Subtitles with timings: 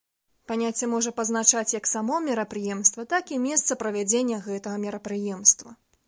[0.51, 5.75] Паняцце можа пазначаць як само мерапрыемства, так і месца правядзення гэтага мерапрыемства.